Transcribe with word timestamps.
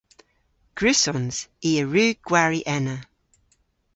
Gwrussons. 0.77 1.37
I 1.69 1.71
a 1.81 1.83
wrug 1.85 2.15
gwari 2.27 2.61
ena. 2.75 2.97